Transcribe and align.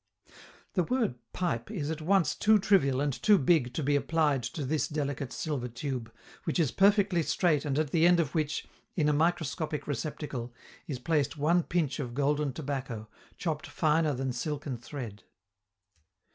The 0.73 0.81
word 0.81 1.13
"pipe" 1.31 1.69
is 1.69 1.91
at 1.91 2.01
once 2.01 2.33
too 2.33 2.57
trivial 2.57 3.01
and 3.01 3.13
too 3.13 3.37
big 3.37 3.71
to 3.75 3.83
be 3.83 3.95
applied 3.95 4.41
to 4.45 4.65
this 4.65 4.87
delicate 4.87 5.31
silver 5.31 5.67
tube, 5.67 6.11
which 6.45 6.57
is 6.57 6.71
perfectly 6.71 7.21
straight 7.21 7.65
and 7.65 7.77
at 7.77 7.91
the 7.91 8.07
end 8.07 8.19
of 8.19 8.33
which, 8.33 8.65
in 8.95 9.07
a 9.07 9.13
microscopic 9.13 9.85
receptacle, 9.85 10.51
is 10.87 10.97
placed 10.97 11.37
one 11.37 11.61
pinch 11.61 11.99
of 11.99 12.15
golden 12.15 12.51
tobacco, 12.51 13.09
chopped 13.37 13.67
finer 13.67 14.15
than 14.15 14.33
silken 14.33 14.75
thread. 14.79 15.21